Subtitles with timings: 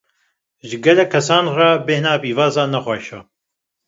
[0.67, 3.19] Ji gelek kesan re, bêhna pîvazan ne xweş e.